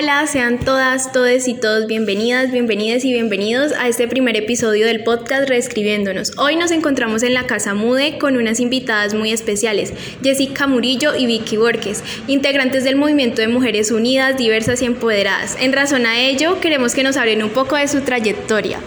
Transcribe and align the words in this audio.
Hola, 0.00 0.24
sean 0.28 0.60
todas, 0.60 1.10
todes 1.10 1.48
y 1.48 1.54
todos 1.54 1.88
bienvenidas, 1.88 2.52
bienvenidas 2.52 3.04
y 3.04 3.12
bienvenidos 3.12 3.72
a 3.72 3.88
este 3.88 4.06
primer 4.06 4.36
episodio 4.36 4.86
del 4.86 5.02
podcast 5.02 5.48
Reescribiéndonos. 5.48 6.38
Hoy 6.38 6.54
nos 6.54 6.70
encontramos 6.70 7.24
en 7.24 7.34
la 7.34 7.48
Casa 7.48 7.74
Mude 7.74 8.16
con 8.16 8.36
unas 8.36 8.60
invitadas 8.60 9.14
muy 9.14 9.32
especiales, 9.32 9.92
Jessica 10.22 10.68
Murillo 10.68 11.16
y 11.16 11.26
Vicky 11.26 11.56
Borges, 11.56 12.04
integrantes 12.28 12.84
del 12.84 12.94
movimiento 12.94 13.40
de 13.40 13.48
mujeres 13.48 13.90
unidas, 13.90 14.36
diversas 14.36 14.82
y 14.82 14.84
empoderadas. 14.84 15.56
En 15.58 15.72
razón 15.72 16.06
a 16.06 16.20
ello, 16.20 16.60
queremos 16.60 16.94
que 16.94 17.02
nos 17.02 17.16
hablen 17.16 17.42
un 17.42 17.50
poco 17.50 17.74
de 17.74 17.88
su 17.88 18.02
trayectoria. 18.02 18.78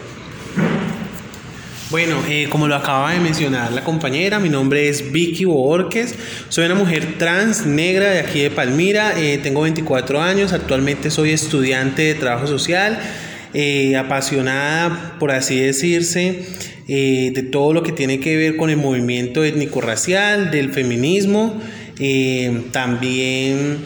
Bueno, 1.91 2.23
eh, 2.29 2.47
como 2.49 2.69
lo 2.69 2.75
acaba 2.77 3.11
de 3.11 3.19
mencionar 3.19 3.73
la 3.73 3.83
compañera, 3.83 4.39
mi 4.39 4.47
nombre 4.47 4.87
es 4.87 5.11
Vicky 5.11 5.43
Borges, 5.43 6.15
soy 6.47 6.65
una 6.67 6.75
mujer 6.75 7.17
trans 7.17 7.65
negra 7.65 8.11
de 8.11 8.21
aquí 8.21 8.39
de 8.39 8.49
Palmira, 8.49 9.19
eh, 9.19 9.37
tengo 9.43 9.63
24 9.63 10.21
años, 10.21 10.53
actualmente 10.53 11.11
soy 11.11 11.31
estudiante 11.31 12.03
de 12.03 12.13
trabajo 12.13 12.47
social, 12.47 12.97
eh, 13.53 13.97
apasionada, 13.97 15.17
por 15.19 15.31
así 15.31 15.59
decirse, 15.59 16.45
de 16.87 17.47
todo 17.51 17.73
lo 17.73 17.83
que 17.83 17.91
tiene 17.91 18.21
que 18.21 18.37
ver 18.37 18.55
con 18.55 18.69
el 18.69 18.77
movimiento 18.77 19.43
étnico-racial, 19.43 20.49
del 20.49 20.71
feminismo, 20.71 21.61
también 22.71 23.79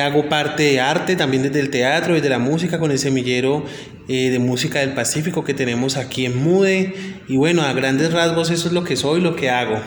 hago 0.00 0.28
parte 0.28 0.64
de 0.64 0.80
arte, 0.80 1.16
también 1.16 1.42
desde 1.42 1.60
el 1.60 1.70
teatro, 1.70 2.14
desde 2.14 2.28
la 2.28 2.38
música, 2.38 2.78
con 2.78 2.90
el 2.90 2.98
semillero 2.98 3.64
eh, 4.08 4.30
de 4.30 4.38
música 4.38 4.80
del 4.80 4.92
Pacífico 4.92 5.44
que 5.44 5.54
tenemos 5.54 5.96
aquí 5.96 6.26
en 6.26 6.42
Mude. 6.42 6.94
Y 7.28 7.36
bueno, 7.36 7.62
a 7.62 7.72
grandes 7.72 8.12
rasgos 8.12 8.50
eso 8.50 8.68
es 8.68 8.74
lo 8.74 8.84
que 8.84 8.96
soy, 8.96 9.20
lo 9.20 9.36
que 9.36 9.50
hago. 9.50 9.80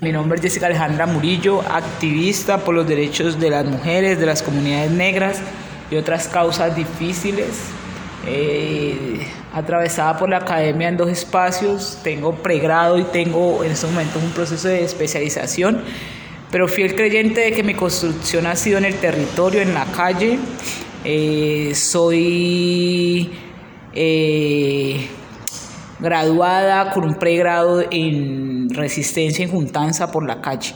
Mi 0.00 0.10
nombre 0.10 0.36
es 0.36 0.42
Jessica 0.42 0.66
Alejandra 0.66 1.06
Murillo, 1.06 1.62
activista 1.62 2.58
por 2.58 2.74
los 2.74 2.88
derechos 2.88 3.38
de 3.38 3.50
las 3.50 3.64
mujeres, 3.64 4.18
de 4.18 4.26
las 4.26 4.42
comunidades 4.42 4.90
negras 4.90 5.38
y 5.92 5.96
otras 5.96 6.26
causas 6.26 6.74
difíciles. 6.74 7.46
Eh, 8.26 9.24
atravesada 9.52 10.16
por 10.16 10.28
la 10.28 10.38
academia 10.38 10.88
en 10.88 10.96
dos 10.96 11.10
espacios, 11.10 11.98
tengo 12.02 12.34
pregrado 12.36 12.98
y 12.98 13.04
tengo 13.04 13.62
en 13.62 13.70
estos 13.72 13.90
momentos 13.90 14.22
un 14.22 14.30
proceso 14.30 14.68
de 14.68 14.82
especialización, 14.82 15.82
pero 16.52 16.68
fiel 16.68 16.94
creyente 16.94 17.40
de 17.40 17.52
que 17.52 17.62
mi 17.62 17.72
construcción 17.72 18.46
ha 18.46 18.54
sido 18.54 18.76
en 18.76 18.84
el 18.84 18.96
territorio, 18.96 19.62
en 19.62 19.72
la 19.72 19.86
calle. 19.86 20.38
Eh, 21.02 21.72
soy 21.74 23.30
eh, 23.94 25.08
graduada 25.98 26.90
con 26.92 27.04
un 27.04 27.14
pregrado 27.14 27.82
en 27.90 28.68
resistencia 28.68 29.46
y 29.46 29.48
juntanza 29.48 30.12
por 30.12 30.26
la 30.26 30.42
calle. 30.42 30.74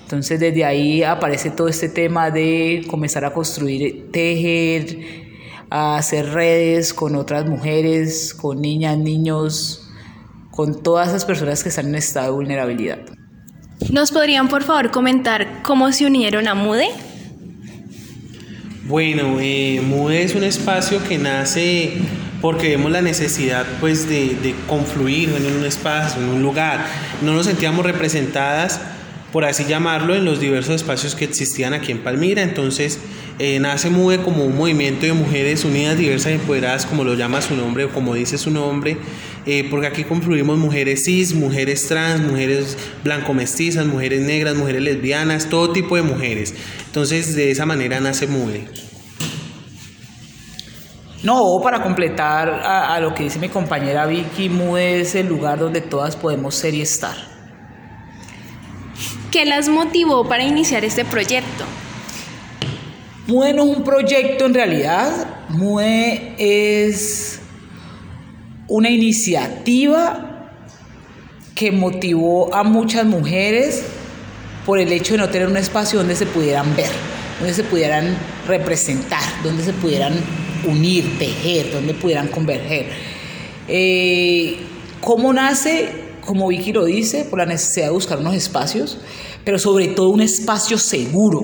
Entonces 0.00 0.40
desde 0.40 0.64
ahí 0.64 1.02
aparece 1.02 1.50
todo 1.50 1.68
este 1.68 1.90
tema 1.90 2.30
de 2.30 2.86
comenzar 2.88 3.26
a 3.26 3.34
construir, 3.34 4.10
tejer, 4.10 4.98
a 5.68 5.98
hacer 5.98 6.32
redes 6.32 6.94
con 6.94 7.14
otras 7.16 7.46
mujeres, 7.46 8.32
con 8.32 8.62
niñas, 8.62 8.96
niños, 8.96 9.90
con 10.50 10.82
todas 10.82 11.08
esas 11.08 11.26
personas 11.26 11.62
que 11.62 11.68
están 11.68 11.88
en 11.88 11.96
estado 11.96 12.28
de 12.28 12.32
vulnerabilidad. 12.32 13.17
¿Nos 13.90 14.12
podrían 14.12 14.48
por 14.48 14.64
favor 14.64 14.90
comentar 14.90 15.62
cómo 15.62 15.92
se 15.92 16.06
unieron 16.06 16.46
a 16.46 16.54
MUDE? 16.54 16.88
Bueno, 18.86 19.38
eh, 19.40 19.80
MUDE 19.82 20.22
es 20.22 20.34
un 20.34 20.44
espacio 20.44 21.02
que 21.04 21.18
nace 21.18 21.94
porque 22.40 22.68
vemos 22.68 22.92
la 22.92 23.00
necesidad 23.02 23.66
pues 23.80 24.08
de, 24.08 24.36
de, 24.42 24.54
confluir 24.66 25.30
en 25.30 25.46
un 25.56 25.64
espacio, 25.64 26.22
en 26.22 26.28
un 26.28 26.42
lugar. 26.42 26.86
No 27.22 27.32
nos 27.34 27.46
sentíamos 27.46 27.84
representadas, 27.84 28.80
por 29.32 29.44
así 29.44 29.64
llamarlo, 29.64 30.14
en 30.14 30.24
los 30.24 30.40
diversos 30.40 30.76
espacios 30.76 31.14
que 31.14 31.24
existían 31.24 31.74
aquí 31.74 31.92
en 31.92 32.02
Palmira. 32.02 32.42
Entonces 32.42 32.98
eh, 33.38 33.58
nace 33.60 33.90
MUDE 33.90 34.22
como 34.22 34.44
un 34.44 34.56
movimiento 34.56 35.06
de 35.06 35.12
mujeres 35.12 35.64
unidas, 35.64 35.96
diversas 35.96 36.32
y 36.32 36.34
empoderadas, 36.36 36.86
como 36.86 37.04
lo 37.04 37.14
llama 37.14 37.42
su 37.42 37.54
nombre 37.54 37.84
o 37.84 37.90
como 37.90 38.14
dice 38.14 38.38
su 38.38 38.50
nombre, 38.50 38.96
eh, 39.46 39.66
porque 39.70 39.86
aquí 39.86 40.04
confluimos 40.04 40.58
mujeres 40.58 41.04
cis, 41.04 41.34
mujeres 41.34 41.86
trans, 41.86 42.20
mujeres 42.20 42.76
blanco-mestizas, 43.04 43.86
mujeres 43.86 44.22
negras, 44.22 44.56
mujeres 44.56 44.82
lesbianas, 44.82 45.48
todo 45.48 45.72
tipo 45.72 45.96
de 45.96 46.02
mujeres. 46.02 46.54
Entonces 46.86 47.36
de 47.36 47.50
esa 47.50 47.66
manera 47.66 48.00
nace 48.00 48.26
MUDE. 48.26 48.66
No, 51.22 51.60
para 51.62 51.82
completar 51.82 52.48
a, 52.48 52.98
lo 53.00 53.12
que 53.12 53.24
dice 53.24 53.40
mi 53.40 53.48
compañera 53.48 54.06
Vicky, 54.06 54.48
MUDE 54.48 55.00
es 55.00 55.14
el 55.16 55.26
lugar 55.26 55.58
donde 55.58 55.80
todas 55.80 56.14
podemos 56.16 56.54
ser 56.54 56.74
y 56.74 56.80
estar. 56.80 57.37
¿Qué 59.30 59.44
las 59.44 59.68
motivó 59.68 60.26
para 60.26 60.42
iniciar 60.42 60.86
este 60.86 61.04
proyecto? 61.04 61.64
MUDE 63.26 63.52
no 63.52 63.64
es 63.64 63.76
un 63.76 63.84
proyecto 63.84 64.46
en 64.46 64.54
realidad, 64.54 65.10
MUDE 65.50 66.34
es 66.38 67.40
una 68.68 68.88
iniciativa 68.88 70.50
que 71.54 71.70
motivó 71.70 72.54
a 72.54 72.62
muchas 72.62 73.04
mujeres 73.04 73.82
por 74.64 74.78
el 74.78 74.92
hecho 74.92 75.12
de 75.12 75.18
no 75.18 75.28
tener 75.28 75.46
un 75.46 75.58
espacio 75.58 75.98
donde 75.98 76.16
se 76.16 76.24
pudieran 76.24 76.74
ver, 76.74 76.90
donde 77.38 77.52
se 77.52 77.64
pudieran 77.64 78.16
representar, 78.46 79.22
donde 79.42 79.62
se 79.62 79.74
pudieran 79.74 80.14
unir, 80.64 81.18
tejer, 81.18 81.70
donde 81.70 81.92
pudieran 81.92 82.28
converger. 82.28 82.86
Eh, 83.68 84.56
¿Cómo 85.02 85.34
nace? 85.34 86.07
Como 86.28 86.46
Vicky 86.48 86.74
lo 86.74 86.84
dice, 86.84 87.24
por 87.24 87.38
la 87.38 87.46
necesidad 87.46 87.86
de 87.86 87.92
buscar 87.92 88.18
unos 88.18 88.34
espacios, 88.34 88.98
pero 89.46 89.58
sobre 89.58 89.88
todo 89.88 90.10
un 90.10 90.20
espacio 90.20 90.76
seguro. 90.76 91.42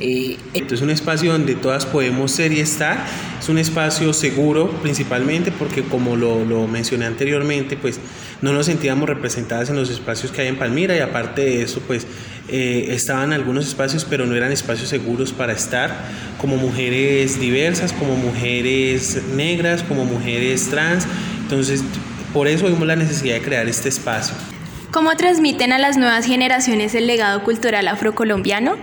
Eh, 0.00 0.36
es 0.52 0.80
un 0.80 0.90
espacio 0.90 1.30
donde 1.30 1.54
todas 1.54 1.86
podemos 1.86 2.32
ser 2.32 2.50
y 2.50 2.58
estar, 2.58 3.06
es 3.38 3.48
un 3.48 3.58
espacio 3.58 4.12
seguro 4.12 4.68
principalmente 4.82 5.52
porque 5.52 5.84
como 5.84 6.16
lo, 6.16 6.44
lo, 6.44 6.66
mencioné 6.66 7.06
anteriormente, 7.06 7.76
pues 7.76 8.00
no 8.40 8.52
nos 8.52 8.66
sentíamos 8.66 9.08
representadas 9.08 9.70
en 9.70 9.76
los 9.76 9.88
espacios 9.88 10.32
que 10.32 10.42
hay 10.42 10.48
en 10.48 10.58
Palmira 10.58 10.96
y 10.96 10.98
aparte 10.98 11.42
de 11.42 11.62
eso, 11.62 11.80
pues 11.86 12.04
eh, 12.48 12.86
estaban 12.88 13.32
algunos 13.32 13.68
espacios, 13.68 14.04
pero 14.04 14.26
no 14.26 14.34
eran 14.34 14.50
espacios 14.50 14.88
seguros 14.88 15.32
para 15.32 15.52
estar, 15.52 15.96
como 16.40 16.56
mujeres 16.56 17.38
diversas, 17.38 17.92
como 17.92 18.16
mujeres 18.16 19.22
negras, 19.36 19.84
como 19.84 20.04
mujeres 20.04 20.68
trans. 20.70 21.06
Entonces, 21.42 21.84
por 22.32 22.48
eso 22.48 22.66
vimos 22.66 22.86
la 22.86 22.96
necesidad 22.96 23.34
de 23.34 23.42
crear 23.42 23.68
este 23.68 23.88
espacio. 23.88 24.34
¿Cómo 24.90 25.16
transmiten 25.16 25.72
a 25.72 25.78
las 25.78 25.96
nuevas 25.96 26.26
generaciones 26.26 26.94
el 26.94 27.06
legado 27.06 27.42
cultural 27.44 27.88
afrocolombiano? 27.88 28.76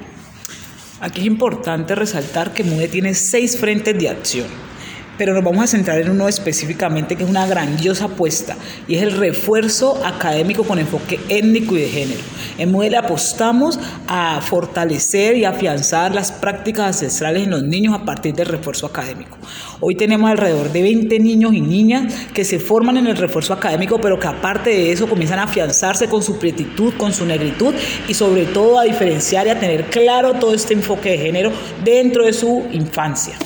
Aquí 1.01 1.21
es 1.21 1.27
importante 1.27 1.95
resaltar 1.95 2.53
que 2.53 2.63
MUDE 2.63 2.87
tiene 2.87 3.13
seis 3.13 3.57
frentes 3.57 3.97
de 3.97 4.09
acción 4.09 4.68
pero 5.19 5.33
nos 5.33 5.43
vamos 5.43 5.65
a 5.65 5.67
centrar 5.67 5.99
en 5.99 6.09
uno 6.09 6.29
específicamente 6.29 7.17
que 7.17 7.23
es 7.25 7.29
una 7.29 7.45
grandiosa 7.45 8.05
apuesta 8.05 8.55
y 8.87 8.95
es 8.95 9.03
el 9.03 9.11
refuerzo 9.11 10.01
académico 10.03 10.63
con 10.63 10.79
enfoque 10.79 11.19
étnico 11.27 11.75
y 11.75 11.81
de 11.81 11.89
género. 11.89 12.21
En 12.57 12.71
MUDE 12.71 12.95
apostamos 12.95 13.77
a 14.07 14.39
fortalecer 14.41 15.35
y 15.35 15.43
afianzar 15.43 16.15
las 16.15 16.31
prácticas 16.31 16.87
ancestrales 16.87 17.43
en 17.43 17.51
los 17.51 17.63
niños 17.63 17.93
a 17.93 18.05
partir 18.05 18.33
del 18.33 18.45
refuerzo 18.47 18.85
académico. 18.85 19.37
Hoy 19.81 19.95
tenemos 19.95 20.31
alrededor 20.31 20.71
de 20.71 20.81
20 20.81 21.19
niños 21.19 21.53
y 21.53 21.59
niñas 21.59 22.13
que 22.33 22.45
se 22.45 22.57
forman 22.57 22.95
en 22.95 23.07
el 23.07 23.17
refuerzo 23.17 23.51
académico, 23.51 23.99
pero 23.99 24.17
que 24.17 24.27
aparte 24.27 24.69
de 24.69 24.93
eso 24.93 25.09
comienzan 25.09 25.39
a 25.39 25.43
afianzarse 25.43 26.07
con 26.07 26.23
su 26.23 26.39
pretitud, 26.39 26.93
con 26.93 27.11
su 27.11 27.25
negritud 27.25 27.73
y 28.07 28.13
sobre 28.13 28.45
todo 28.45 28.79
a 28.79 28.83
diferenciar 28.83 29.47
y 29.47 29.49
a 29.49 29.59
tener 29.59 29.89
claro 29.89 30.35
todo 30.35 30.53
este 30.53 30.73
enfoque 30.73 31.09
de 31.11 31.17
género 31.17 31.51
dentro 31.83 32.25
de 32.25 32.31
su 32.31 32.65
infancia. 32.71 33.37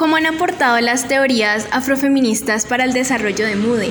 ¿Cómo 0.00 0.16
han 0.16 0.24
aportado 0.24 0.80
las 0.80 1.08
teorías 1.08 1.66
afrofeministas 1.72 2.64
para 2.64 2.84
el 2.84 2.94
desarrollo 2.94 3.44
de 3.44 3.54
MUDE? 3.54 3.90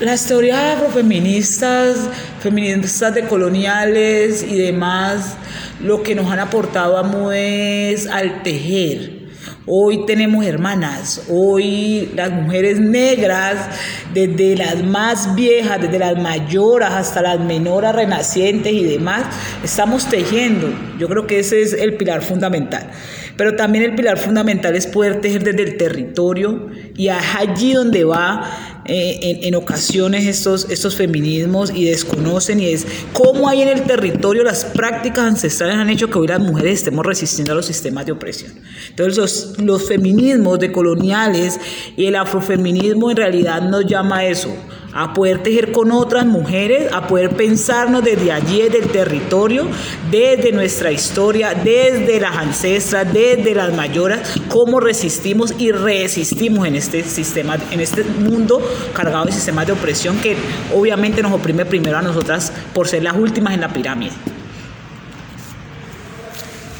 Las 0.00 0.26
teorías 0.26 0.74
afrofeministas, 0.74 2.08
feministas 2.40 3.14
decoloniales 3.14 4.42
y 4.42 4.58
demás, 4.58 5.36
lo 5.80 6.02
que 6.02 6.16
nos 6.16 6.28
han 6.28 6.40
aportado 6.40 6.98
a 6.98 7.04
MUDE 7.04 7.92
es 7.92 8.08
al 8.08 8.42
tejer, 8.42 9.26
Hoy 9.68 10.06
tenemos 10.06 10.46
hermanas, 10.46 11.24
hoy 11.28 12.12
las 12.14 12.30
mujeres 12.30 12.78
negras, 12.78 13.68
desde 14.14 14.56
las 14.56 14.84
más 14.84 15.34
viejas, 15.34 15.82
desde 15.82 15.98
las 15.98 16.16
mayoras 16.16 16.92
hasta 16.92 17.20
las 17.20 17.40
menoras 17.40 17.92
renacientes 17.96 18.72
y 18.72 18.84
demás, 18.84 19.24
estamos 19.64 20.06
tejiendo. 20.06 20.72
Yo 21.00 21.08
creo 21.08 21.26
que 21.26 21.40
ese 21.40 21.62
es 21.62 21.72
el 21.72 21.96
pilar 21.96 22.22
fundamental. 22.22 22.92
Pero 23.36 23.54
también 23.54 23.84
el 23.84 23.94
pilar 23.94 24.18
fundamental 24.18 24.74
es 24.76 24.86
poder 24.86 25.20
tejer 25.20 25.42
desde 25.44 25.62
el 25.62 25.76
territorio 25.76 26.68
y 26.96 27.08
es 27.08 27.34
allí 27.36 27.74
donde 27.74 28.04
va 28.04 28.75
eh, 28.88 29.40
en, 29.42 29.54
ocasiones 29.54 30.26
estos, 30.26 30.68
estos 30.70 30.94
feminismos 30.96 31.72
y 31.74 31.86
desconocen 31.86 32.60
y 32.60 32.68
es 32.68 32.86
cómo 33.12 33.48
hay 33.48 33.62
en 33.62 33.68
el 33.68 33.82
territorio 33.82 34.44
las 34.44 34.64
prácticas 34.64 35.24
ancestrales 35.24 35.76
han 35.76 35.90
hecho 35.90 36.08
que 36.08 36.18
hoy 36.18 36.28
las 36.28 36.40
mujeres 36.40 36.74
estemos 36.74 37.04
resistiendo 37.04 37.52
a 37.52 37.56
los 37.56 37.66
sistemas 37.66 38.06
de 38.06 38.12
opresión. 38.12 38.52
Entonces 38.90 39.16
los, 39.16 39.58
los 39.58 39.88
feminismos 39.88 40.58
decoloniales 40.58 41.58
y 41.96 42.06
el 42.06 42.16
afrofeminismo 42.16 43.10
en 43.10 43.16
realidad 43.16 43.62
nos 43.62 43.86
llama 43.86 44.18
a 44.18 44.26
eso, 44.26 44.54
a 44.96 45.12
poder 45.12 45.42
tejer 45.42 45.72
con 45.72 45.92
otras 45.92 46.24
mujeres, 46.24 46.90
a 46.92 47.06
poder 47.06 47.36
pensarnos 47.36 48.02
desde 48.02 48.32
allí, 48.32 48.62
desde 48.62 48.78
el 48.78 48.88
territorio, 48.88 49.66
desde 50.10 50.52
nuestra 50.52 50.90
historia, 50.90 51.54
desde 51.54 52.18
las 52.18 52.36
ancestras, 52.36 53.12
desde 53.12 53.54
las 53.54 53.74
mayoras, 53.74 54.40
cómo 54.48 54.80
resistimos 54.80 55.54
y 55.58 55.70
resistimos 55.70 56.66
en 56.66 56.76
este 56.76 57.02
sistema, 57.02 57.58
en 57.70 57.80
este 57.80 58.04
mundo 58.04 58.60
cargado 58.94 59.24
de 59.26 59.32
sistemas 59.32 59.66
de 59.66 59.72
opresión 59.72 60.18
que 60.18 60.36
obviamente 60.74 61.22
nos 61.22 61.32
oprime 61.32 61.64
primero 61.64 61.98
a 61.98 62.02
nosotras 62.02 62.52
por 62.74 62.88
ser 62.88 63.02
las 63.02 63.16
últimas 63.16 63.54
en 63.54 63.60
la 63.60 63.68
pirámide. 63.72 64.12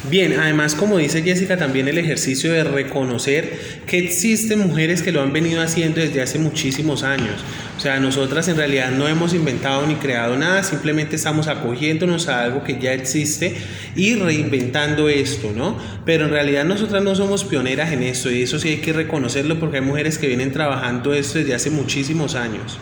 Bien, 0.09 0.39
además 0.39 0.73
como 0.73 0.97
dice 0.97 1.21
Jessica, 1.21 1.57
también 1.57 1.89
el 1.89 1.97
ejercicio 1.97 2.53
de 2.53 2.63
reconocer 2.63 3.81
que 3.85 3.97
existen 3.99 4.59
mujeres 4.59 5.01
que 5.01 5.11
lo 5.11 5.21
han 5.21 5.33
venido 5.33 5.61
haciendo 5.61 5.99
desde 5.99 6.21
hace 6.21 6.39
muchísimos 6.39 7.03
años. 7.03 7.43
O 7.77 7.79
sea, 7.79 7.99
nosotras 7.99 8.47
en 8.47 8.57
realidad 8.57 8.89
no 8.89 9.07
hemos 9.07 9.35
inventado 9.35 9.85
ni 9.85 9.95
creado 9.95 10.35
nada, 10.35 10.63
simplemente 10.63 11.15
estamos 11.15 11.47
acogiéndonos 11.47 12.27
a 12.27 12.41
algo 12.41 12.63
que 12.63 12.79
ya 12.79 12.91
existe 12.91 13.55
y 13.95 14.15
reinventando 14.15 15.09
esto, 15.09 15.51
¿no? 15.55 15.77
Pero 16.03 16.25
en 16.25 16.31
realidad 16.31 16.65
nosotras 16.65 17.03
no 17.03 17.13
somos 17.13 17.43
pioneras 17.43 17.91
en 17.91 18.01
esto 18.01 18.31
y 18.31 18.41
eso 18.41 18.57
sí 18.57 18.69
hay 18.69 18.77
que 18.77 18.93
reconocerlo 18.93 19.59
porque 19.59 19.77
hay 19.77 19.83
mujeres 19.83 20.17
que 20.17 20.25
vienen 20.25 20.51
trabajando 20.51 21.13
esto 21.13 21.37
desde 21.37 21.53
hace 21.53 21.69
muchísimos 21.69 22.33
años. 22.33 22.79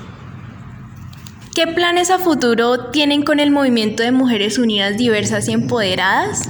¿Qué 1.54 1.68
planes 1.68 2.10
a 2.10 2.18
futuro 2.18 2.86
tienen 2.92 3.24
con 3.24 3.42
el 3.42 3.52
movimiento 3.52 4.02
de 4.02 4.14
Mujeres 4.14 4.58
Unidas 4.58 4.98
Diversas 4.98 5.50
y 5.50 5.52
Empoderadas? 5.52 6.50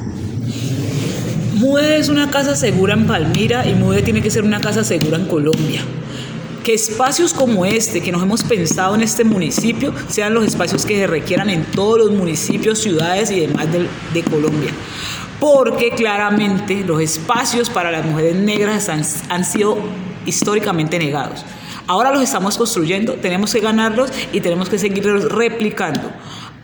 MUDE 1.56 1.98
es 1.98 2.10
una 2.10 2.30
casa 2.30 2.56
segura 2.56 2.94
en 2.94 3.08
Palmira 3.08 3.68
y 3.68 3.74
MUDE 3.74 4.04
tiene 4.04 4.22
que 4.22 4.30
ser 4.30 4.44
una 4.44 4.62
casa 4.62 4.84
segura 4.84 5.18
en 5.18 5.26
Colombia. 5.26 5.82
Que 6.66 6.74
espacios 6.74 7.32
como 7.32 7.64
este, 7.64 8.02
que 8.02 8.12
nos 8.12 8.24
hemos 8.24 8.44
pensado 8.44 8.96
en 8.96 9.04
este 9.04 9.24
municipio, 9.24 9.94
sean 10.08 10.34
los 10.34 10.44
espacios 10.44 10.84
que 10.84 10.98
se 10.98 11.06
requieran 11.06 11.52
en 11.52 11.64
todos 11.64 12.00
los 12.00 12.10
municipios, 12.10 12.80
ciudades 12.80 13.30
y 13.30 13.42
demás 13.42 13.68
de, 13.72 14.24
Colombia. 14.24 14.72
Porque 15.40 15.92
claramente 15.92 16.84
los 16.84 17.00
espacios 17.00 17.70
para 17.70 17.92
las 17.92 18.04
mujeres 18.04 18.36
negras 18.36 18.90
han, 18.90 19.04
han 19.30 19.46
sido 19.46 19.78
históricamente 20.26 20.98
negados. 20.98 21.46
Ahora 21.86 22.12
los 22.12 22.24
estamos 22.24 22.58
construyendo, 22.58 23.14
tenemos 23.14 23.54
que 23.54 23.60
ganarlos 23.60 24.10
y 24.34 24.42
tenemos 24.42 24.68
que 24.68 24.80
seguirlos 24.80 25.32
replicando. 25.32 26.10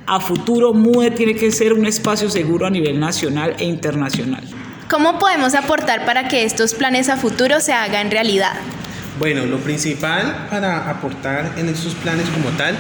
A 0.07 0.19
futuro, 0.19 0.73
MUDE 0.73 1.11
tiene 1.11 1.35
que 1.35 1.51
ser 1.51 1.73
un 1.73 1.85
espacio 1.85 2.27
seguro 2.31 2.65
a 2.65 2.71
nivel 2.71 2.99
nacional 2.99 3.55
e 3.59 3.65
internacional. 3.65 4.43
¿Cómo 4.89 5.19
podemos 5.19 5.53
aportar 5.53 6.05
para 6.05 6.27
que 6.27 6.43
estos 6.43 6.73
planes 6.73 7.07
a 7.07 7.17
futuro 7.17 7.59
se 7.59 7.73
hagan 7.73 8.09
realidad? 8.09 8.53
Bueno, 9.19 9.45
lo 9.45 9.57
principal 9.57 10.47
para 10.49 10.89
aportar 10.89 11.53
en 11.57 11.69
estos 11.69 11.93
planes 11.95 12.27
como 12.29 12.49
tal 12.57 12.75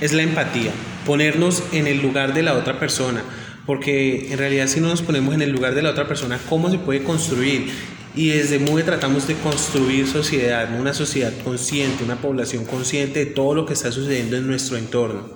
es 0.00 0.12
la 0.12 0.22
empatía, 0.22 0.70
ponernos 1.04 1.62
en 1.72 1.86
el 1.86 2.00
lugar 2.00 2.34
de 2.34 2.42
la 2.42 2.54
otra 2.54 2.78
persona, 2.78 3.22
porque 3.66 4.32
en 4.32 4.38
realidad 4.38 4.68
si 4.68 4.80
no 4.80 4.88
nos 4.88 5.02
ponemos 5.02 5.34
en 5.34 5.42
el 5.42 5.50
lugar 5.50 5.74
de 5.74 5.82
la 5.82 5.90
otra 5.90 6.06
persona, 6.06 6.38
¿cómo 6.48 6.70
se 6.70 6.78
puede 6.78 7.02
construir? 7.02 7.70
Y 8.14 8.28
desde 8.28 8.58
MUVE 8.58 8.82
tratamos 8.82 9.26
de 9.26 9.34
construir 9.34 10.06
sociedad, 10.06 10.68
una 10.78 10.92
sociedad 10.92 11.32
consciente, 11.44 12.04
una 12.04 12.16
población 12.16 12.64
consciente 12.64 13.20
de 13.20 13.26
todo 13.26 13.54
lo 13.54 13.66
que 13.66 13.72
está 13.72 13.90
sucediendo 13.90 14.36
en 14.36 14.46
nuestro 14.46 14.76
entorno. 14.76 15.30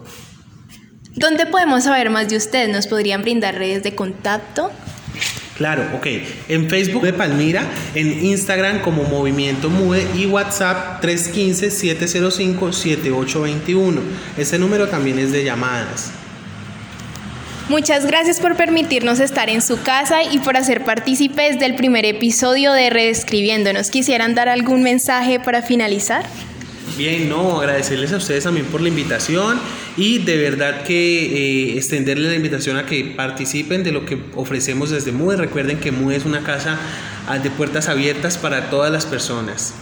¿Dónde 1.15 1.47
podemos 1.47 1.85
saber 1.85 2.11
más 2.11 2.29
de 2.29 2.37
usted? 2.37 2.69
¿Nos 2.69 2.87
podrían 2.87 3.23
brindar 3.23 3.55
redes 3.55 3.83
de 3.83 3.95
contacto? 3.95 4.71
Claro, 5.57 5.89
ok. 5.95 6.07
En 6.49 6.69
Facebook 6.69 7.03
de 7.03 7.15
Palmira, 7.15 7.65
en 7.95 8.25
Instagram 8.25 8.83
como 8.83 9.05
Movimiento 9.05 9.71
MUDE 9.71 10.07
y 10.15 10.27
WhatsApp 10.27 11.03
315-705-7821. 11.03 14.01
Ese 14.37 14.59
número 14.59 14.89
también 14.89 15.19
es 15.19 15.33
de 15.33 15.45
llamadas. 15.45 16.11
Muchas 17.69 18.07
gracias 18.07 18.39
por 18.39 18.55
permitirnos 18.55 19.19
estar 19.19 19.51
en 19.51 19.61
su 19.61 19.83
casa 19.83 20.23
y 20.23 20.39
por 20.39 20.57
hacer 20.57 20.85
partícipes 20.85 21.59
del 21.59 21.75
primer 21.75 22.05
episodio 22.05 22.73
de 22.73 22.91
Reescribiéndonos. 22.91 23.91
¿Quisieran 23.91 24.37
dar 24.37 24.49
algún 24.49 24.85
mensaje 24.85 25.41
para 25.41 25.63
finalizar? 25.63 26.25
Bien, 26.97 27.29
no, 27.29 27.61
agradecerles 27.61 28.13
a 28.13 28.17
ustedes 28.17 28.45
también 28.45 28.67
por 28.67 28.81
la 28.81 28.89
invitación 28.89 29.61
y 29.99 30.19
de 30.19 30.39
verdad 30.39 30.83
que 30.83 31.73
eh, 31.73 31.77
extenderles 31.77 32.31
la 32.31 32.37
invitación 32.37 32.79
a 32.79 32.87
que 32.87 33.05
participen 33.05 33.85
de 33.85 33.93
lo 33.93 34.07
que 34.07 34.19
ofrecemos 34.35 34.91
desde 34.91 35.13
MUDE. 35.13 35.37
Recuerden 35.37 35.79
que 35.79 35.93
MUDE 35.93 36.17
es 36.17 36.25
una 36.25 36.43
casa 36.43 36.79
ah, 37.29 37.39
de 37.39 37.51
puertas 37.51 37.89
abiertas 37.89 38.39
para 38.39 38.71
todas 38.71 38.91
las 38.91 39.05
personas. 39.05 39.75